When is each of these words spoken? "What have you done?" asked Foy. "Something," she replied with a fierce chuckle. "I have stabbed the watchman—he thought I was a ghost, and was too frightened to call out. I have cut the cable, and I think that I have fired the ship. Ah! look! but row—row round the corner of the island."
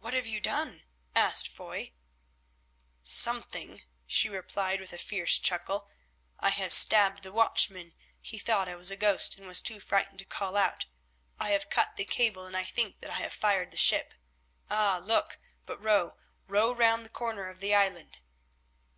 "What 0.00 0.12
have 0.12 0.26
you 0.26 0.38
done?" 0.38 0.82
asked 1.16 1.48
Foy. 1.48 1.94
"Something," 3.02 3.80
she 4.06 4.28
replied 4.28 4.82
with 4.82 4.92
a 4.92 4.98
fierce 4.98 5.38
chuckle. 5.38 5.88
"I 6.38 6.50
have 6.50 6.74
stabbed 6.74 7.22
the 7.22 7.32
watchman—he 7.32 8.38
thought 8.38 8.68
I 8.68 8.76
was 8.76 8.90
a 8.90 8.98
ghost, 8.98 9.38
and 9.38 9.46
was 9.46 9.62
too 9.62 9.80
frightened 9.80 10.18
to 10.18 10.26
call 10.26 10.58
out. 10.58 10.84
I 11.38 11.52
have 11.52 11.70
cut 11.70 11.96
the 11.96 12.04
cable, 12.04 12.44
and 12.44 12.54
I 12.54 12.64
think 12.64 13.00
that 13.00 13.08
I 13.12 13.20
have 13.20 13.32
fired 13.32 13.70
the 13.70 13.78
ship. 13.78 14.12
Ah! 14.68 15.00
look! 15.02 15.38
but 15.64 15.82
row—row 15.82 16.74
round 16.74 17.06
the 17.06 17.08
corner 17.08 17.48
of 17.48 17.60
the 17.60 17.74
island." 17.74 18.18